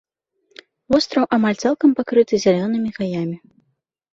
Востраў 0.93 1.27
амаль 1.37 1.59
цалкам 1.65 1.89
пакрыты 1.99 2.33
зялёнымі 2.45 2.89
гаямі. 2.99 3.37